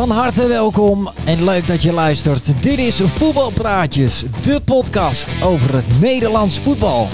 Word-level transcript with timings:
Van 0.00 0.10
harte 0.10 0.46
welkom 0.46 1.10
en 1.24 1.44
leuk 1.44 1.66
dat 1.66 1.82
je 1.82 1.92
luistert. 1.92 2.62
Dit 2.62 2.78
is 2.78 3.00
Voetbalpraatjes, 3.00 4.24
de 4.42 4.60
podcast 4.64 5.42
over 5.42 5.74
het 5.74 6.00
Nederlands 6.00 6.58
voetbal. 6.58 7.08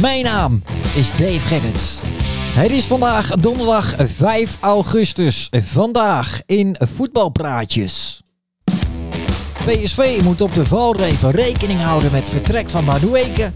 Mijn 0.00 0.24
naam 0.24 0.62
is 0.94 1.10
Dave 1.10 1.38
Gerrits. 1.38 2.00
Het 2.54 2.70
is 2.70 2.84
vandaag 2.84 3.30
donderdag 3.30 3.94
5 3.98 4.56
augustus. 4.60 5.48
Vandaag 5.50 6.40
in 6.46 6.76
Voetbalpraatjes. 6.78 8.22
PSV 9.66 10.20
moet 10.22 10.40
op 10.40 10.54
de 10.54 10.66
valrepen 10.66 11.30
rekening 11.30 11.80
houden 11.80 12.12
met 12.12 12.28
vertrek 12.28 12.70
van 12.70 12.84
Madueke. 12.84 13.52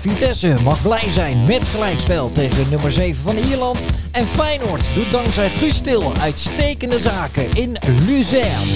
Vitesse 0.00 0.56
mag 0.62 0.82
blij 0.82 1.10
zijn 1.10 1.44
met 1.44 1.64
gelijkspel 1.64 2.30
tegen 2.30 2.68
nummer 2.70 2.92
7 2.92 3.22
van 3.22 3.36
Ierland. 3.36 3.86
En 4.10 4.26
Feyenoord 4.26 4.94
doet 4.94 5.10
dankzij 5.10 5.50
Guus 5.50 5.80
Til 5.80 6.12
uitstekende 6.20 7.00
zaken 7.00 7.50
in 7.52 7.76
Luzern. 8.06 8.68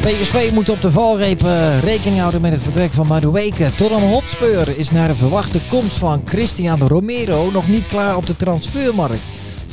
PSV 0.00 0.50
moet 0.52 0.68
op 0.68 0.82
de 0.82 0.90
valrepen 0.90 1.80
rekening 1.80 2.20
houden 2.20 2.40
met 2.40 2.52
het 2.52 2.62
vertrek 2.62 2.90
van 2.90 3.06
Madueke. 3.06 3.70
Tottenham 3.76 4.10
Hotspur 4.10 4.78
is 4.78 4.90
naar 4.90 5.08
de 5.08 5.14
verwachte 5.14 5.60
komst 5.68 5.96
van 5.96 6.24
Cristiano 6.24 6.86
Romero 6.86 7.50
nog 7.50 7.68
niet 7.68 7.86
klaar 7.86 8.16
op 8.16 8.26
de 8.26 8.36
transfermarkt. 8.36 9.22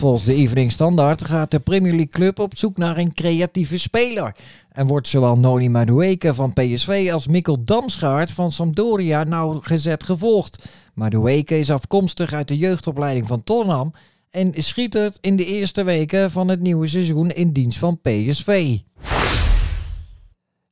Volgens 0.01 0.25
de 0.25 0.33
Evening 0.33 0.71
Standaard 0.71 1.25
gaat 1.25 1.51
de 1.51 1.59
Premier 1.59 1.91
League 1.91 2.07
club 2.07 2.39
op 2.39 2.57
zoek 2.57 2.77
naar 2.77 2.97
een 2.97 3.13
creatieve 3.13 3.77
speler. 3.77 4.35
En 4.71 4.87
wordt 4.87 5.07
zowel 5.07 5.37
Noni 5.37 5.69
Madueke 5.69 6.33
van 6.33 6.53
PSV 6.53 7.09
als 7.13 7.27
Mikkel 7.27 7.63
Damsgaard 7.63 8.31
van 8.31 8.51
Sampdoria 8.51 9.23
nauwgezet 9.23 10.03
gevolgd. 10.03 10.65
Madueke 10.93 11.59
is 11.59 11.71
afkomstig 11.71 12.33
uit 12.33 12.47
de 12.47 12.57
jeugdopleiding 12.57 13.27
van 13.27 13.43
Tottenham 13.43 13.93
en 14.29 14.53
schietert 14.57 15.17
in 15.19 15.35
de 15.35 15.45
eerste 15.45 15.83
weken 15.83 16.31
van 16.31 16.47
het 16.47 16.61
nieuwe 16.61 16.87
seizoen 16.87 17.29
in 17.29 17.51
dienst 17.51 17.79
van 17.79 17.99
PSV. 18.01 18.77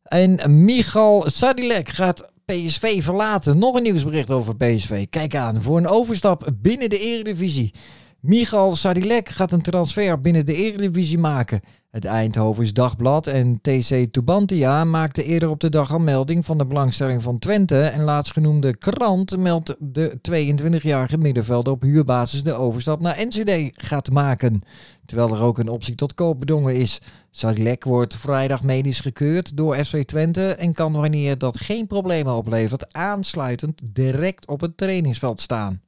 En 0.04 0.64
Michal 0.66 1.24
Sadilek 1.30 1.90
gaat 1.90 2.32
PSV 2.46 3.04
verlaten. 3.04 3.58
Nog 3.58 3.76
een 3.76 3.84
nieuwsbericht 3.84 4.32
over 4.32 4.56
PSV. 4.56 5.06
Kijk 5.10 5.36
aan 5.36 5.62
voor 5.62 5.78
een 5.78 5.88
overstap 5.88 6.50
binnen 6.62 6.90
de 6.90 7.00
Eredivisie. 7.00 7.74
Michal 8.22 8.76
Sadilek 8.76 9.30
gaat 9.30 9.52
een 9.52 9.62
transfer 9.62 10.22
binnen 10.22 10.46
de 10.46 10.56
Eredivisie 10.56 11.18
maken. 11.18 11.62
Het 11.90 12.06
Eindhovens 12.06 12.74
Dagblad 12.74 13.28
en 13.28 13.60
TC 13.62 14.08
Tubantia 14.12 14.84
maakten 14.84 15.26
eerder 15.26 15.50
op 15.50 15.60
de 15.60 15.70
dag 15.70 15.94
al 15.94 16.00
melding 16.00 16.46
van 16.46 16.58
de 16.58 16.66
belangstelling 16.66 17.22
van 17.22 17.40
Twente. 17.40 17.82
En 17.82 18.04
laatstgenoemde 18.04 18.78
krant 18.78 19.38
meldt 19.38 19.76
de 19.80 20.20
22-jarige 20.32 21.18
middenvelder 21.18 21.74
op 21.74 21.82
huurbasis 21.82 22.44
de 22.44 22.54
overstap 22.54 23.00
naar 23.00 23.26
NCD 23.28 23.70
gaat 23.86 24.12
maken. 24.12 24.62
Terwijl 25.06 25.36
er 25.36 25.42
ook 25.42 25.58
een 25.58 25.70
optie 25.70 25.96
tot 25.96 26.14
koop 26.14 26.40
bedongen 26.40 26.76
is. 26.76 27.02
Sadilek 27.32 27.84
wordt 27.84 28.18
vrijdag 28.18 28.64
medisch 28.64 29.00
gekeurd 29.00 29.58
door 29.58 29.76
FC 29.76 30.04
Twente 30.04 30.56
en 30.56 30.74
kan 30.74 30.92
wanneer 30.94 31.38
dat 31.38 31.60
geen 31.60 31.88
problemen 31.88 32.34
oplevert 32.34 32.94
aansluitend 32.94 33.82
direct 33.84 34.48
op 34.48 34.62
het 34.62 34.78
trainingsveld 34.78 35.42
staan. 35.42 35.82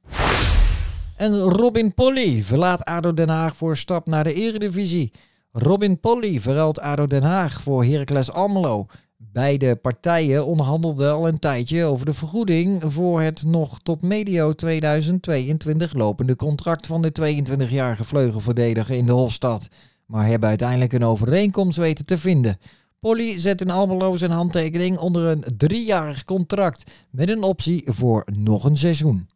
En 1.22 1.38
Robin 1.38 1.94
Polly 1.94 2.42
verlaat 2.42 2.84
ADO 2.84 3.14
Den 3.14 3.28
Haag 3.28 3.56
voor 3.56 3.76
stap 3.76 4.06
naar 4.06 4.24
de 4.24 4.34
Eredivisie. 4.34 5.12
Robin 5.52 6.00
Polly 6.00 6.40
verruilt 6.40 6.80
ADO 6.80 7.06
Den 7.06 7.22
Haag 7.22 7.62
voor 7.62 7.84
Heracles 7.84 8.32
Almelo. 8.32 8.86
Beide 9.16 9.76
partijen 9.76 10.46
onderhandelden 10.46 11.12
al 11.12 11.28
een 11.28 11.38
tijdje 11.38 11.84
over 11.84 12.06
de 12.06 12.12
vergoeding 12.12 12.82
voor 12.86 13.20
het 13.20 13.44
nog 13.44 13.80
tot 13.82 14.02
medio 14.02 14.52
2022 14.52 15.92
lopende 15.94 16.36
contract 16.36 16.86
van 16.86 17.02
de 17.02 17.12
22-jarige 17.20 18.04
vleugelverdediger 18.04 18.96
in 18.96 19.06
de 19.06 19.12
Hofstad. 19.12 19.68
Maar 20.06 20.26
hebben 20.26 20.48
uiteindelijk 20.48 20.92
een 20.92 21.04
overeenkomst 21.04 21.78
weten 21.78 22.06
te 22.06 22.18
vinden. 22.18 22.58
Polly 23.00 23.38
zet 23.38 23.60
in 23.60 23.70
Almelo 23.70 24.16
zijn 24.16 24.30
handtekening 24.30 24.98
onder 24.98 25.24
een 25.24 25.44
driejarig 25.56 26.24
contract 26.24 26.90
met 27.10 27.28
een 27.28 27.42
optie 27.42 27.82
voor 27.84 28.26
nog 28.32 28.64
een 28.64 28.76
seizoen. 28.76 29.26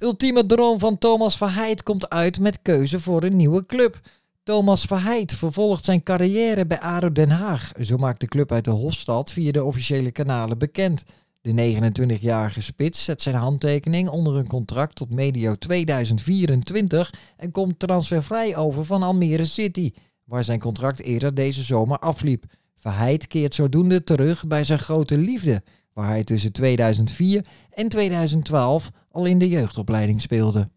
Ultieme 0.00 0.46
droom 0.46 0.78
van 0.78 0.98
Thomas 0.98 1.36
Verheid 1.36 1.82
komt 1.82 2.08
uit 2.08 2.38
met 2.40 2.62
keuze 2.62 3.00
voor 3.00 3.22
een 3.22 3.36
nieuwe 3.36 3.66
club. 3.66 4.00
Thomas 4.42 4.84
Verheid 4.84 5.32
vervolgt 5.32 5.84
zijn 5.84 6.02
carrière 6.02 6.66
bij 6.66 6.80
ADO 6.80 7.12
Den 7.12 7.30
Haag. 7.30 7.72
Zo 7.80 7.96
maakt 7.96 8.20
de 8.20 8.26
club 8.26 8.52
uit 8.52 8.64
de 8.64 8.70
Hofstad 8.70 9.32
via 9.32 9.52
de 9.52 9.64
officiële 9.64 10.10
kanalen 10.10 10.58
bekend. 10.58 11.04
De 11.40 11.80
29-jarige 11.82 12.62
spits 12.62 13.04
zet 13.04 13.22
zijn 13.22 13.34
handtekening 13.34 14.08
onder 14.08 14.36
een 14.36 14.48
contract 14.48 14.96
tot 14.96 15.10
medio 15.10 15.54
2024 15.54 17.14
en 17.36 17.50
komt 17.50 17.78
transfervrij 17.78 18.56
over 18.56 18.84
van 18.84 19.02
Almere 19.02 19.44
City, 19.44 19.92
waar 20.24 20.44
zijn 20.44 20.60
contract 20.60 21.00
eerder 21.00 21.34
deze 21.34 21.62
zomer 21.62 21.98
afliep. 21.98 22.44
Verheid 22.76 23.26
keert 23.26 23.54
zodoende 23.54 24.04
terug 24.04 24.46
bij 24.46 24.64
zijn 24.64 24.78
grote 24.78 25.18
liefde, 25.18 25.62
waar 26.00 26.08
hij 26.08 26.24
tussen 26.24 26.52
2004 26.52 27.44
en 27.70 27.88
2012 27.88 28.90
al 29.10 29.24
in 29.24 29.38
de 29.38 29.48
jeugdopleiding 29.48 30.20
speelde. 30.20 30.68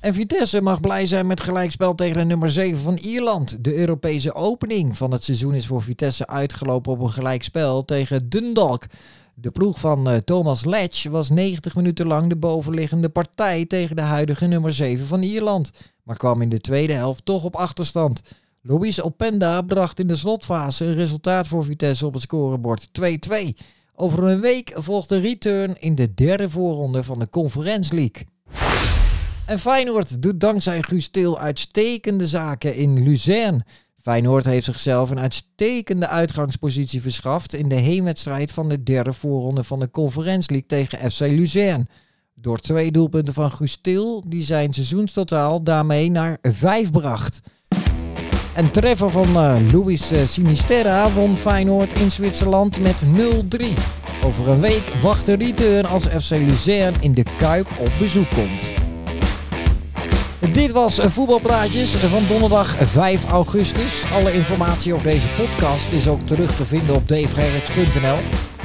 En 0.00 0.14
Vitesse 0.14 0.62
mag 0.62 0.80
blij 0.80 1.06
zijn 1.06 1.26
met 1.26 1.40
gelijkspel 1.40 1.94
tegen 1.94 2.18
de 2.18 2.24
nummer 2.24 2.50
7 2.50 2.82
van 2.82 2.96
Ierland. 2.96 3.64
De 3.64 3.74
Europese 3.74 4.34
opening 4.34 4.96
van 4.96 5.12
het 5.12 5.24
seizoen 5.24 5.54
is 5.54 5.66
voor 5.66 5.82
Vitesse 5.82 6.26
uitgelopen 6.26 6.92
op 6.92 7.00
een 7.00 7.10
gelijkspel 7.10 7.84
tegen 7.84 8.28
Dundalk. 8.28 8.86
De 9.34 9.50
ploeg 9.50 9.80
van 9.80 10.10
uh, 10.10 10.16
Thomas 10.16 10.64
Letch 10.64 11.06
was 11.06 11.30
90 11.30 11.74
minuten 11.74 12.06
lang 12.06 12.28
de 12.28 12.36
bovenliggende 12.36 13.08
partij 13.08 13.64
tegen 13.64 13.96
de 13.96 14.02
huidige 14.02 14.46
nummer 14.46 14.72
7 14.72 15.06
van 15.06 15.22
Ierland. 15.22 15.70
Maar 16.02 16.16
kwam 16.16 16.42
in 16.42 16.48
de 16.48 16.60
tweede 16.60 16.92
helft 16.92 17.24
toch 17.24 17.44
op 17.44 17.56
achterstand. 17.56 18.22
Luis 18.66 19.02
Openda 19.02 19.62
bracht 19.62 20.00
in 20.00 20.06
de 20.06 20.16
slotfase 20.16 20.84
een 20.84 20.94
resultaat 20.94 21.46
voor 21.46 21.64
Vitesse 21.64 22.06
op 22.06 22.12
het 22.12 22.22
scorebord 22.22 22.88
2-2. 23.00 23.02
Over 23.94 24.24
een 24.24 24.40
week 24.40 24.72
volgt 24.74 25.08
de 25.08 25.18
return 25.18 25.80
in 25.80 25.94
de 25.94 26.14
derde 26.14 26.50
voorronde 26.50 27.02
van 27.02 27.18
de 27.18 27.28
Conference 27.28 27.94
League. 27.94 28.26
En 29.46 29.58
Feyenoord 29.58 30.22
doet 30.22 30.40
dankzij 30.40 30.82
Guus 30.82 31.10
uitstekende 31.36 32.26
zaken 32.26 32.74
in 32.74 33.02
Luzern. 33.02 33.64
Feyenoord 34.02 34.44
heeft 34.44 34.64
zichzelf 34.64 35.10
een 35.10 35.20
uitstekende 35.20 36.08
uitgangspositie 36.08 37.02
verschaft 37.02 37.54
in 37.54 37.68
de 37.68 37.74
heenwedstrijd 37.74 38.52
van 38.52 38.68
de 38.68 38.82
derde 38.82 39.12
voorronde 39.12 39.62
van 39.62 39.78
de 39.78 39.90
Conference 39.90 40.50
League 40.50 40.68
tegen 40.68 41.10
FC 41.10 41.20
Luzern. 41.20 41.86
Door 42.34 42.58
twee 42.58 42.90
doelpunten 42.90 43.34
van 43.34 43.50
Guus 43.50 43.80
die 44.26 44.42
zijn 44.42 44.72
seizoenstotaal 44.72 45.62
daarmee 45.62 46.10
naar 46.10 46.38
vijf 46.42 46.90
bracht. 46.90 47.40
En 48.54 48.70
treffer 48.70 49.10
van 49.10 49.26
uh, 49.28 49.56
Luis 49.72 50.12
Sinisterra 50.24 51.10
won 51.10 51.36
Feyenoord 51.36 51.98
in 52.00 52.10
Zwitserland 52.10 52.80
met 52.80 53.06
0-3. 53.06 53.66
Over 54.24 54.48
een 54.48 54.60
week 54.60 54.92
wacht 55.02 55.26
de 55.26 55.36
return 55.36 55.86
als 55.86 56.02
FC 56.04 56.30
Luzern 56.30 56.94
in 57.00 57.14
de 57.14 57.24
Kuip 57.38 57.66
op 57.78 57.90
bezoek 57.98 58.30
komt. 58.30 58.74
Dit 60.52 60.72
was 60.72 60.98
Voetbalpraatjes 61.02 61.90
van 61.90 62.22
donderdag 62.28 62.76
5 62.80 63.24
augustus. 63.24 64.04
Alle 64.12 64.32
informatie 64.32 64.94
over 64.94 65.06
deze 65.06 65.28
podcast 65.36 65.92
is 65.92 66.08
ook 66.08 66.20
terug 66.20 66.56
te 66.56 66.64
vinden 66.64 66.94
op 66.94 67.08
davegerrits.nl. 67.08 68.18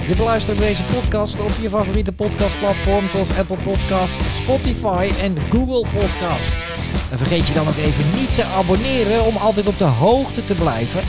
Je 0.09 0.15
beluistert 0.15 0.57
deze 0.57 0.83
podcast 0.83 1.41
op 1.41 1.51
je 1.61 1.69
favoriete 1.69 2.11
podcastplatform 2.11 3.09
zoals 3.09 3.37
Apple 3.37 3.57
Podcast, 3.57 4.19
Spotify 4.41 5.11
en 5.21 5.35
Google 5.49 5.89
Podcast. 5.99 6.65
En 7.11 7.17
vergeet 7.17 7.47
je 7.47 7.53
dan 7.53 7.67
ook 7.67 7.77
even 7.77 8.03
niet 8.15 8.35
te 8.35 8.43
abonneren 8.43 9.25
om 9.25 9.35
altijd 9.35 9.67
op 9.67 9.77
de 9.77 9.83
hoogte 9.83 10.45
te 10.45 10.55
blijven. 10.55 11.01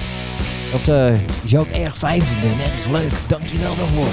Dat 0.73 0.89
uh, 0.89 1.19
zou 1.45 1.69
ik 1.69 1.77
erg 1.77 1.97
fijn 1.97 2.23
vinden 2.23 2.51
en 2.51 2.73
erg 2.73 2.87
leuk. 2.87 3.13
Dank 3.27 3.47
je 3.47 3.59
wel 3.59 3.77
daarvoor. 3.77 4.09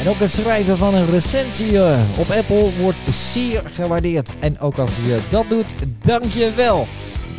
En 0.00 0.08
ook 0.08 0.18
het 0.18 0.30
schrijven 0.30 0.76
van 0.76 0.94
een 0.94 1.10
recensie 1.10 1.72
uh, 1.72 2.00
op 2.16 2.30
Apple 2.30 2.70
wordt 2.80 3.02
zeer 3.10 3.62
gewaardeerd. 3.64 4.32
En 4.38 4.58
ook 4.60 4.78
als 4.78 4.96
je 5.04 5.20
dat 5.28 5.50
doet, 5.50 5.74
dank 6.02 6.32
je 6.32 6.52
wel. 6.52 6.86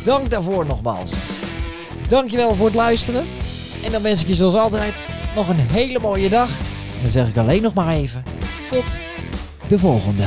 Dank 0.04 0.30
daarvoor 0.30 0.66
nogmaals. 0.66 1.12
Dank 2.08 2.30
je 2.30 2.36
wel 2.36 2.54
voor 2.54 2.66
het 2.66 2.74
luisteren. 2.74 3.26
En 3.84 3.92
dan 3.92 4.02
wens 4.02 4.22
ik 4.22 4.28
je 4.28 4.34
zoals 4.34 4.54
altijd 4.54 4.94
nog 5.34 5.48
een 5.48 5.60
hele 5.70 5.98
mooie 6.00 6.28
dag. 6.28 6.50
Dan 7.02 7.10
zeg 7.10 7.28
ik 7.28 7.36
alleen 7.36 7.62
nog 7.62 7.74
maar 7.74 7.94
even 7.94 8.24
tot 8.70 9.00
de 9.68 9.78
volgende. 9.78 10.24